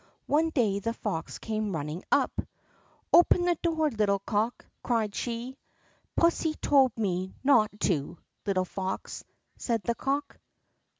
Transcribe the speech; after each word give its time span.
One 0.25 0.49
day 0.49 0.79
the 0.79 0.93
fox 0.95 1.37
came 1.37 1.75
running 1.75 2.03
up: 2.11 2.31
"Open 3.13 3.45
the 3.45 3.53
door, 3.61 3.91
little 3.91 4.17
cock!" 4.17 4.65
cried 4.81 5.13
she. 5.13 5.59
"Pussy 6.15 6.55
told 6.55 6.97
me 6.97 7.35
not 7.43 7.69
to, 7.81 8.17
little 8.47 8.65
fox!" 8.65 9.23
said 9.57 9.83
the 9.83 9.93
cock. 9.93 10.39